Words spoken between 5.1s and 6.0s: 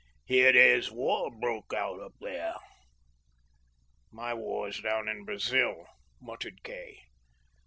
Brazil,"